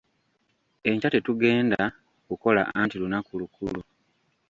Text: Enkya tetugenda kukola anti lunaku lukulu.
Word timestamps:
Enkya 0.89 1.09
tetugenda 1.13 1.81
kukola 2.27 2.61
anti 2.79 2.95
lunaku 3.01 3.31
lukulu. 3.41 3.81